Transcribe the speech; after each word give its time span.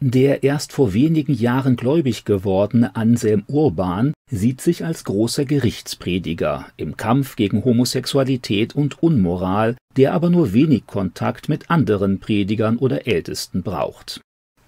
Der 0.00 0.44
erst 0.44 0.72
vor 0.72 0.94
wenigen 0.94 1.34
Jahren 1.34 1.74
gläubig 1.74 2.24
gewordene 2.24 2.94
Anselm 2.94 3.42
Urban 3.48 4.12
sieht 4.30 4.60
sich 4.60 4.84
als 4.84 5.02
großer 5.02 5.44
Gerichtsprediger 5.44 6.66
im 6.76 6.96
Kampf 6.96 7.34
gegen 7.34 7.64
Homosexualität 7.64 8.76
und 8.76 9.02
Unmoral, 9.02 9.76
der 9.96 10.12
aber 10.14 10.30
nur 10.30 10.52
wenig 10.52 10.86
Kontakt 10.86 11.48
mit 11.48 11.68
anderen 11.68 12.20
Predigern 12.20 12.76
oder 12.76 13.08
Ältesten 13.08 13.64
braucht. 13.64 14.20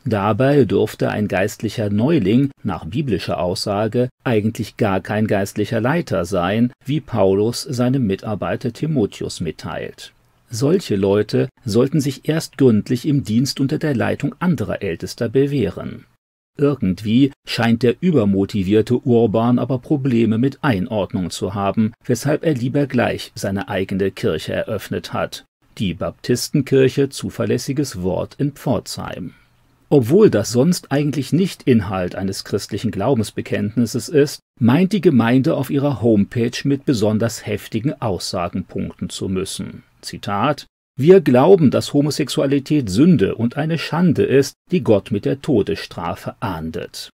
Dabei 0.05 0.65
dürfte 0.65 1.11
ein 1.11 1.29
geistlicher 1.29 1.91
Neuling 1.91 2.51
nach 2.65 2.85
biblischer 2.85 3.39
Aussage 3.39 4.09
eigentlich 4.25 4.79
gar 4.79 5.01
kein 5.01 5.29
geistlicher 5.29 5.81
Leiter 5.81 6.25
sein, 6.25 6.73
wie 6.85 7.01
Paulus 7.01 7.63
seinem 7.63 8.05
Mitarbeiter 8.05 8.73
Timotheus 8.73 9.41
mitteilt 9.41 10.13
solche 10.51 10.97
Leute 10.97 11.49
sollten 11.65 12.01
sich 12.01 12.29
erst 12.29 12.59
gründlich 12.59 13.07
im 13.07 13.25
Dienst 13.25 13.61
unter 13.61 13.79
der 13.79 13.95
Leitung 13.95 14.35
anderer 14.41 14.83
Ältester 14.83 15.29
bewähren. 15.29 16.05
Irgendwie 16.59 17.33
scheint 17.47 17.83
der 17.83 17.97
übermotivierte 18.01 18.99
Urban 18.99 19.59
aber 19.59 19.79
Probleme 19.79 20.37
mit 20.37 20.63
Einordnung 20.63 21.31
zu 21.31 21.55
haben, 21.55 21.95
weshalb 22.05 22.45
er 22.45 22.55
lieber 22.55 22.87
gleich 22.87 23.33
seine 23.35 23.69
eigene 23.69 24.11
Kirche 24.11 24.53
eröffnet 24.53 25.15
hat, 25.15 25.47
die 25.79 25.95
Baptistenkirche 25.95 27.09
Zuverlässiges 27.09 28.03
Wort 28.03 28.35
in 28.39 28.53
Pforzheim. 28.53 29.35
Obwohl 29.93 30.31
das 30.31 30.53
sonst 30.53 30.93
eigentlich 30.93 31.33
nicht 31.33 31.65
Inhalt 31.65 32.15
eines 32.15 32.45
christlichen 32.45 32.93
Glaubensbekenntnisses 32.93 34.09
ist, 34.09 34.39
meint 34.61 34.93
die 34.93 35.01
Gemeinde 35.01 35.57
auf 35.57 35.69
ihrer 35.69 36.01
Homepage 36.01 36.57
mit 36.63 36.85
besonders 36.85 37.45
heftigen 37.45 38.01
Aussagen 38.01 38.65
punkten 38.65 39.11
zu 39.11 39.29
müssen. 39.29 39.83
Zitat 40.01 40.67
Wir 40.97 41.21
glauben, 41.21 41.73
dass 41.73 41.93
Homosexualität 41.93 42.89
Sünde 42.89 43.35
und 43.35 43.57
eine 43.57 43.79
Schande 43.79 44.23
ist, 44.23 44.55
die 44.71 44.85
Gott 44.85 45.11
mit 45.11 45.25
der 45.25 45.43
Todesstrafe 45.43 46.37
ahndet. 46.39 47.11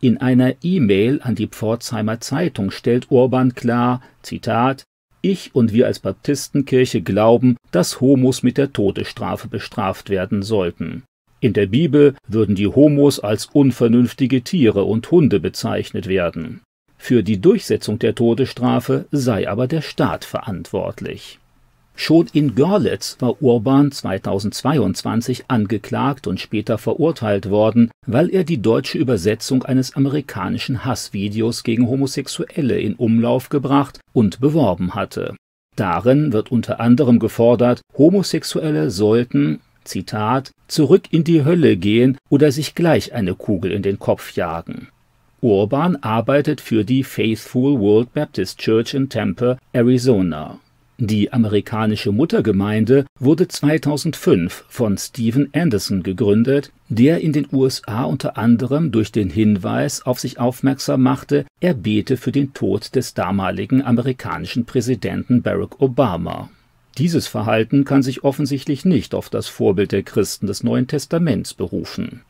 In 0.00 0.18
einer 0.18 0.54
E-Mail 0.62 1.20
an 1.22 1.34
die 1.34 1.48
Pforzheimer 1.48 2.20
Zeitung 2.20 2.70
stellt 2.70 3.10
Urban 3.10 3.54
klar, 3.54 4.02
Zitat, 4.20 4.84
ich 5.22 5.54
und 5.54 5.72
wir 5.72 5.86
als 5.86 5.98
Baptistenkirche 5.98 7.00
glauben, 7.00 7.56
dass 7.70 8.02
Homos 8.02 8.42
mit 8.42 8.58
der 8.58 8.72
Todesstrafe 8.72 9.48
bestraft 9.48 10.10
werden 10.10 10.42
sollten. 10.42 11.04
In 11.40 11.52
der 11.52 11.66
Bibel 11.66 12.14
würden 12.26 12.56
die 12.56 12.66
Homos 12.66 13.20
als 13.20 13.46
unvernünftige 13.46 14.42
Tiere 14.42 14.82
und 14.82 15.08
Hunde 15.10 15.38
bezeichnet 15.38 16.08
werden. 16.08 16.62
Für 16.96 17.22
die 17.22 17.40
Durchsetzung 17.40 18.00
der 18.00 18.16
Todesstrafe 18.16 19.06
sei 19.12 19.48
aber 19.48 19.68
der 19.68 19.82
Staat 19.82 20.24
verantwortlich. 20.24 21.38
Schon 21.94 22.26
in 22.32 22.54
Görlitz 22.56 23.16
war 23.20 23.40
Urban 23.40 23.92
2022 23.92 25.44
angeklagt 25.48 26.26
und 26.26 26.40
später 26.40 26.76
verurteilt 26.76 27.50
worden, 27.50 27.90
weil 28.06 28.30
er 28.30 28.44
die 28.44 28.62
deutsche 28.62 28.98
Übersetzung 28.98 29.64
eines 29.64 29.94
amerikanischen 29.94 30.84
Hassvideos 30.84 31.62
gegen 31.62 31.88
Homosexuelle 31.88 32.80
in 32.80 32.94
Umlauf 32.94 33.48
gebracht 33.48 34.00
und 34.12 34.40
beworben 34.40 34.94
hatte. 34.94 35.36
Darin 35.76 36.32
wird 36.32 36.50
unter 36.50 36.80
anderem 36.80 37.20
gefordert, 37.20 37.80
Homosexuelle 37.96 38.90
sollten, 38.90 39.60
Zitat, 39.88 40.52
zurück 40.68 41.04
in 41.10 41.24
die 41.24 41.44
Hölle 41.44 41.76
gehen 41.76 42.18
oder 42.28 42.52
sich 42.52 42.74
gleich 42.74 43.12
eine 43.12 43.34
Kugel 43.34 43.72
in 43.72 43.82
den 43.82 43.98
Kopf 43.98 44.36
jagen. 44.36 44.88
Urban 45.40 45.96
arbeitet 45.96 46.60
für 46.60 46.84
die 46.84 47.04
Faithful 47.04 47.78
World 47.78 48.12
Baptist 48.12 48.58
Church 48.58 48.94
in 48.94 49.08
Tempe, 49.08 49.58
Arizona. 49.72 50.58
Die 51.00 51.32
amerikanische 51.32 52.10
Muttergemeinde 52.10 53.06
wurde 53.20 53.46
2005 53.46 54.64
von 54.68 54.98
Steven 54.98 55.48
Anderson 55.54 56.02
gegründet, 56.02 56.72
der 56.88 57.20
in 57.20 57.32
den 57.32 57.46
USA 57.52 58.02
unter 58.02 58.36
anderem 58.36 58.90
durch 58.90 59.12
den 59.12 59.30
Hinweis 59.30 60.04
auf 60.04 60.18
sich 60.18 60.40
aufmerksam 60.40 61.02
machte, 61.02 61.46
er 61.60 61.74
bete 61.74 62.16
für 62.16 62.32
den 62.32 62.52
Tod 62.52 62.96
des 62.96 63.14
damaligen 63.14 63.80
amerikanischen 63.80 64.64
Präsidenten 64.64 65.42
Barack 65.42 65.80
Obama. 65.80 66.50
Dieses 66.98 67.28
Verhalten 67.28 67.84
kann 67.84 68.02
sich 68.02 68.24
offensichtlich 68.24 68.84
nicht 68.84 69.14
auf 69.14 69.30
das 69.30 69.46
Vorbild 69.46 69.92
der 69.92 70.02
Christen 70.02 70.48
des 70.48 70.64
Neuen 70.64 70.88
Testaments 70.88 71.54
berufen. 71.54 72.22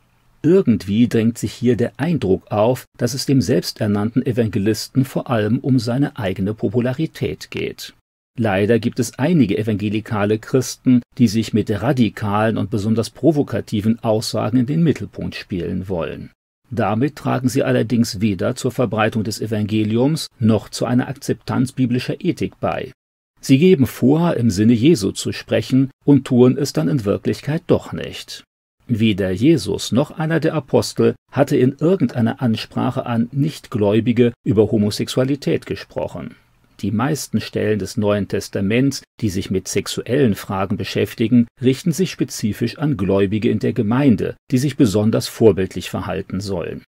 Irgendwie 0.42 1.08
drängt 1.08 1.38
sich 1.38 1.54
hier 1.54 1.74
der 1.74 1.92
Eindruck 1.96 2.52
auf, 2.52 2.84
dass 2.98 3.14
es 3.14 3.24
dem 3.24 3.40
selbsternannten 3.40 4.24
Evangelisten 4.24 5.06
vor 5.06 5.30
allem 5.30 5.58
um 5.58 5.78
seine 5.78 6.18
eigene 6.18 6.52
Popularität 6.52 7.50
geht. 7.50 7.94
Leider 8.38 8.78
gibt 8.78 9.00
es 9.00 9.18
einige 9.18 9.56
evangelikale 9.56 10.38
Christen, 10.38 11.00
die 11.16 11.28
sich 11.28 11.54
mit 11.54 11.70
radikalen 11.70 12.58
und 12.58 12.70
besonders 12.70 13.08
provokativen 13.08 13.98
Aussagen 14.04 14.58
in 14.58 14.66
den 14.66 14.82
Mittelpunkt 14.82 15.34
spielen 15.34 15.88
wollen. 15.88 16.30
Damit 16.70 17.16
tragen 17.16 17.48
sie 17.48 17.62
allerdings 17.62 18.20
weder 18.20 18.54
zur 18.54 18.70
Verbreitung 18.70 19.24
des 19.24 19.40
Evangeliums 19.40 20.28
noch 20.38 20.68
zu 20.68 20.84
einer 20.84 21.08
Akzeptanz 21.08 21.72
biblischer 21.72 22.22
Ethik 22.22 22.60
bei. 22.60 22.92
Sie 23.40 23.58
geben 23.58 23.86
vor, 23.86 24.34
im 24.36 24.50
Sinne 24.50 24.72
Jesu 24.72 25.12
zu 25.12 25.32
sprechen 25.32 25.90
und 26.04 26.26
tun 26.26 26.56
es 26.58 26.72
dann 26.72 26.88
in 26.88 27.04
Wirklichkeit 27.04 27.62
doch 27.66 27.92
nicht. 27.92 28.44
Weder 28.86 29.30
Jesus 29.30 29.92
noch 29.92 30.10
einer 30.10 30.40
der 30.40 30.54
Apostel 30.54 31.14
hatte 31.30 31.56
in 31.56 31.76
irgendeiner 31.78 32.40
Ansprache 32.40 33.04
an 33.04 33.28
Nichtgläubige 33.32 34.32
über 34.44 34.70
Homosexualität 34.72 35.66
gesprochen. 35.66 36.34
Die 36.80 36.92
meisten 36.92 37.40
Stellen 37.40 37.80
des 37.80 37.96
Neuen 37.96 38.28
Testaments, 38.28 39.02
die 39.20 39.30
sich 39.30 39.50
mit 39.50 39.66
sexuellen 39.68 40.36
Fragen 40.36 40.76
beschäftigen, 40.76 41.48
richten 41.60 41.92
sich 41.92 42.10
spezifisch 42.10 42.78
an 42.78 42.96
Gläubige 42.96 43.50
in 43.50 43.58
der 43.58 43.72
Gemeinde, 43.72 44.36
die 44.50 44.58
sich 44.58 44.76
besonders 44.76 45.26
vorbildlich 45.26 45.90
verhalten 45.90 46.40
sollen. 46.40 46.84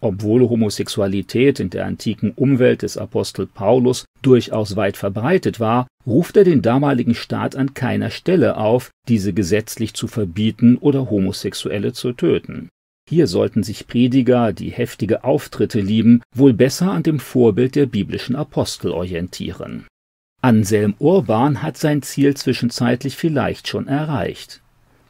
Obwohl 0.00 0.48
Homosexualität 0.48 1.58
in 1.58 1.70
der 1.70 1.86
antiken 1.86 2.32
Umwelt 2.32 2.82
des 2.82 2.96
Apostel 2.96 3.46
Paulus 3.46 4.04
durchaus 4.22 4.76
weit 4.76 4.96
verbreitet 4.96 5.58
war, 5.58 5.88
ruft 6.06 6.36
er 6.36 6.44
den 6.44 6.62
damaligen 6.62 7.14
Staat 7.14 7.56
an 7.56 7.74
keiner 7.74 8.10
Stelle 8.10 8.56
auf, 8.56 8.90
diese 9.08 9.32
gesetzlich 9.32 9.94
zu 9.94 10.06
verbieten 10.06 10.76
oder 10.76 11.10
Homosexuelle 11.10 11.92
zu 11.92 12.12
töten. 12.12 12.68
Hier 13.08 13.26
sollten 13.26 13.62
sich 13.62 13.86
Prediger, 13.86 14.52
die 14.52 14.70
heftige 14.70 15.24
Auftritte 15.24 15.80
lieben, 15.80 16.22
wohl 16.34 16.52
besser 16.52 16.92
an 16.92 17.02
dem 17.02 17.18
Vorbild 17.18 17.74
der 17.74 17.86
biblischen 17.86 18.36
Apostel 18.36 18.92
orientieren. 18.92 19.86
Anselm 20.42 20.94
Urban 20.98 21.62
hat 21.62 21.76
sein 21.78 22.02
Ziel 22.02 22.36
zwischenzeitlich 22.36 23.16
vielleicht 23.16 23.66
schon 23.66 23.88
erreicht. 23.88 24.60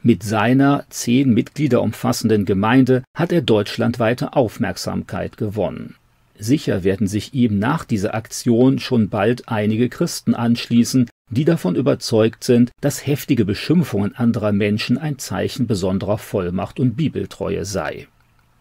Mit 0.08 0.22
seiner 0.22 0.86
zehn 0.88 1.34
Mitglieder 1.34 1.82
umfassenden 1.82 2.46
Gemeinde 2.46 3.02
hat 3.14 3.30
er 3.30 3.42
deutschlandweite 3.42 4.32
Aufmerksamkeit 4.32 5.36
gewonnen. 5.36 5.96
Sicher 6.38 6.82
werden 6.82 7.06
sich 7.06 7.34
ihm 7.34 7.58
nach 7.58 7.84
dieser 7.84 8.14
Aktion 8.14 8.78
schon 8.78 9.10
bald 9.10 9.50
einige 9.50 9.91
Christen 9.91 10.34
anschließen, 10.34 11.10
die 11.28 11.44
davon 11.44 11.76
überzeugt 11.76 12.42
sind, 12.42 12.70
dass 12.80 13.06
heftige 13.06 13.44
Beschimpfungen 13.44 14.16
anderer 14.16 14.52
Menschen 14.52 14.97
ein 14.97 15.18
Zeichen 15.18 15.66
besonderer 15.66 16.16
Vollmacht 16.16 16.80
und 16.80 16.97
Bibeltreue 16.97 17.66
sei. 17.66 18.08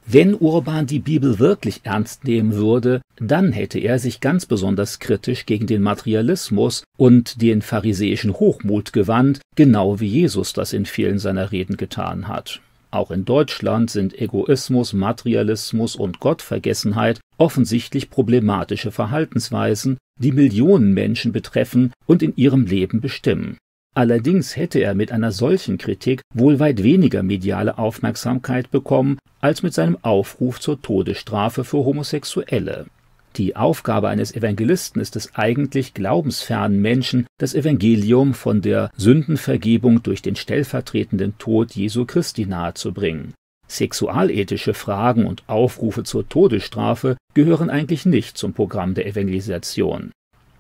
Wenn 0.10 0.36
Urban 0.36 0.88
die 0.88 1.00
Bibel 1.00 1.38
wirklich 1.38 1.82
ernst 1.84 2.24
nehmen 2.24 2.54
würde, 2.54 3.02
dann 3.18 3.52
hätte 3.52 3.78
er 3.78 4.00
sich 4.00 4.22
ganz 4.22 4.46
besonders 4.46 5.00
kritisch 5.00 5.46
gegen 5.46 5.68
den 5.68 5.82
Materialismus 5.82 6.86
und 6.98 7.42
den 7.42 7.62
pharisäischen 7.62 8.32
Hochmut 8.32 8.94
gewandt, 8.94 9.42
genau 9.58 10.00
wie 10.00 10.08
Jesus 10.08 10.54
das 10.54 10.72
in 10.72 10.86
vielen 10.86 11.20
seiner 11.20 11.52
Reden 11.52 11.76
getan 11.76 12.30
hat. 12.30 12.62
Auch 12.90 13.12
in 13.12 13.26
Deutschland 13.26 13.92
sind 13.92 14.18
Egoismus, 14.18 14.94
Materialismus 14.94 15.98
und 15.98 16.22
Gottvergessenheit 16.22 17.20
offensichtlich 17.38 18.10
problematische 18.10 18.92
Verhaltensweisen, 18.92 19.98
die 20.22 20.32
Millionen 20.32 20.94
Menschen 20.94 21.34
betreffen 21.34 21.92
und 22.06 22.24
in 22.24 22.34
ihrem 22.38 22.66
Leben 22.66 23.02
bestimmen. 23.02 23.58
Allerdings 23.94 24.56
hätte 24.56 24.80
er 24.80 24.96
mit 24.96 25.12
einer 25.12 25.34
solchen 25.34 25.78
Kritik 25.78 26.22
wohl 26.34 26.60
weit 26.60 26.82
weniger 26.82 27.24
mediale 27.24 27.78
Aufmerksamkeit 27.78 28.72
bekommen 28.72 29.18
als 29.48 29.64
mit 29.64 29.74
seinem 29.74 29.98
Aufruf 30.02 30.60
zur 30.60 30.82
Todesstrafe 30.82 31.64
für 31.64 31.78
Homosexuelle. 31.78 32.88
Die 33.38 33.56
Aufgabe 33.56 34.10
eines 34.10 34.36
Evangelisten 34.36 35.02
ist 35.02 35.16
es 35.16 35.36
eigentlich, 35.36 35.94
glaubensfernen 35.94 36.82
Menschen 36.82 37.28
das 37.40 37.56
Evangelium 37.56 38.34
von 38.34 38.62
der 38.62 38.92
Sündenvergebung 38.98 40.04
durch 40.04 40.22
den 40.22 40.36
stellvertretenden 40.36 41.38
Tod 41.38 41.72
Jesu 41.72 42.04
Christi 42.06 42.46
nahezubringen. 42.46 43.36
Sexualethische 43.70 44.74
Fragen 44.74 45.26
und 45.26 45.44
Aufrufe 45.48 46.04
zur 46.04 46.28
Todesstrafe 46.28 47.16
gehören 47.34 47.70
eigentlich 47.70 48.06
nicht 48.06 48.38
zum 48.38 48.52
Programm 48.52 48.96
der 48.96 49.08
Evangelisation. 49.08 50.12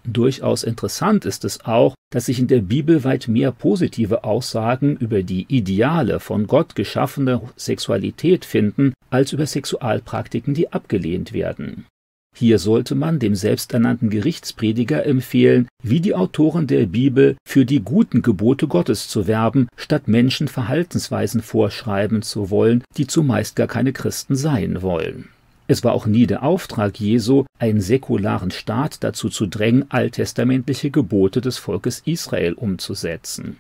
Durchaus 0.09 0.63
interessant 0.63 1.25
ist 1.25 1.44
es 1.44 1.65
auch, 1.65 1.94
dass 2.12 2.27
sich 2.27 2.39
in 2.39 2.48
der 2.48 2.62
Bibel 2.62 3.04
weit 3.04 3.27
mehr 3.27 3.51
positive 3.51 4.24
Aussagen 4.24 4.95
über 4.95 5.21
die 5.21 5.45
ideale, 5.50 6.21
von 6.21 6.48
Gott 6.48 6.75
geschaffene 6.75 7.42
Sexualität 7.57 8.45
finden, 8.45 8.94
als 9.09 9.33
über 9.33 9.45
Sexualpraktiken, 9.45 10.54
die 10.54 10.71
abgelehnt 10.71 11.33
werden. 11.33 11.86
Hier 12.33 12.57
sollte 12.59 12.95
man 12.95 13.19
dem 13.19 13.36
selbsternannten 13.36 14.09
Gerichtsprediger 14.09 15.06
empfehlen, 15.06 15.68
wie 15.83 16.00
die 16.00 16.15
Autoren 16.15 16.68
der 16.68 16.86
Bibel 16.86 17.36
für 17.45 17.65
die 17.65 17.81
guten 17.81 18.21
Gebote 18.21 18.68
Gottes 18.68 19.10
zu 19.10 19.27
werben, 19.27 19.68
statt 19.75 20.07
Menschen 20.07 20.48
Verhaltensweisen 20.48 21.42
vorschreiben 21.42 22.21
zu 22.21 22.50
wollen, 22.50 22.83
die 22.95 23.07
zumeist 23.07 23.57
gar 23.57 23.68
keine 23.68 23.92
Christen 23.92 24.36
sein 24.36 24.81
wollen. 24.81 25.30
Es 25.67 25.83
war 25.83 25.93
auch 25.93 26.05
nie 26.05 26.25
der 26.25 26.43
Auftrag 26.43 26.99
Jesu, 26.99 27.45
einen 27.59 27.81
säkularen 27.81 28.51
Staat 28.51 29.03
dazu 29.03 29.29
zu 29.29 29.47
drängen, 29.47 29.85
alttestamentliche 29.89 30.91
Gebote 30.91 31.41
des 31.41 31.57
Volkes 31.57 32.01
Israel 32.05 32.53
umzusetzen. 32.53 33.57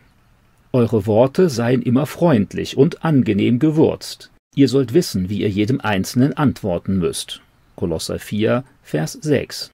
Eure 0.71 1.05
Worte 1.05 1.49
seien 1.49 1.81
immer 1.81 2.05
freundlich 2.05 2.77
und 2.77 3.03
angenehm 3.03 3.59
gewürzt. 3.59 4.31
Ihr 4.55 4.69
sollt 4.69 4.93
wissen, 4.93 5.29
wie 5.29 5.41
ihr 5.41 5.49
jedem 5.49 5.81
Einzelnen 5.81 6.33
antworten 6.33 6.97
müsst. 6.97 7.41
Kolosser 7.75 8.19
4, 8.19 8.63
Vers 8.83 9.13
6. 9.13 9.71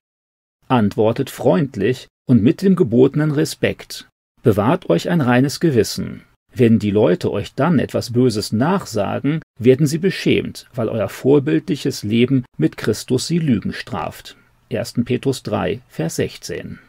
Antwortet 0.68 1.30
freundlich 1.30 2.08
und 2.28 2.42
mit 2.42 2.62
dem 2.62 2.76
gebotenen 2.76 3.32
Respekt. 3.32 4.08
Bewahrt 4.42 4.90
euch 4.90 5.10
ein 5.10 5.22
reines 5.22 5.60
Gewissen. 5.60 6.24
Wenn 6.54 6.80
die 6.80 6.92
Leute 6.92 7.32
euch 7.32 7.54
dann 7.56 7.80
etwas 7.80 8.12
Böses 8.12 8.52
nachsagen, 8.52 9.42
werden 9.60 9.88
sie 9.88 9.98
beschämt, 9.98 10.68
weil 10.74 10.90
euer 10.90 11.10
vorbildliches 11.10 12.04
Leben 12.04 12.46
mit 12.58 12.78
Christus 12.78 13.28
sie 13.28 13.40
Lügen 13.40 13.74
straft. 13.74 14.36
1. 14.72 15.06
Petrus 15.06 15.44
3, 15.44 15.82
Vers 15.88 16.16
16. 16.18 16.80